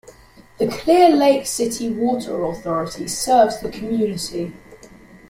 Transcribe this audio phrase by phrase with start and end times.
[0.57, 4.51] The Clear Lake City Water Authority serves the community.